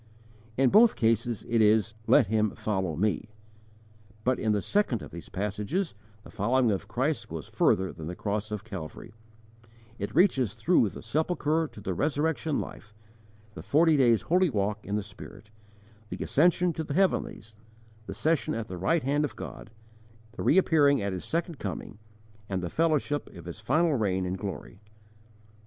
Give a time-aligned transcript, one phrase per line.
[0.57, 3.29] In both cases it is, "Let him follow Me";
[4.23, 5.93] but in the second of these passages
[6.23, 9.13] the following of Christ goes further than the cross of Calvary;
[9.99, 12.95] it reaches through the sepulchre to the Resurrection Life,
[13.53, 15.51] the Forty Days' Holy Walk in the Spirit,
[16.09, 17.57] the Ascension to the Heavenlies,
[18.07, 19.69] the session at the Right Hand of God,
[20.31, 21.99] the Reappearing at His Second Coming,
[22.49, 24.79] and the fellowship of His final Reign in Glory.